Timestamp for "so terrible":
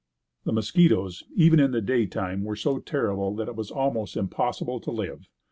2.55-3.35